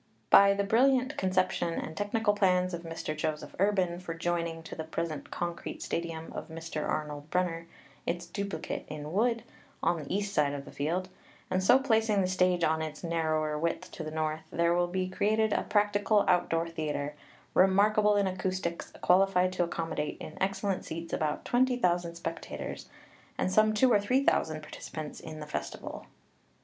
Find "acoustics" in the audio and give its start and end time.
18.25-18.91